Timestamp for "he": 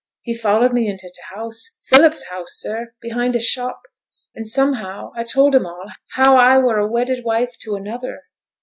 0.23-0.33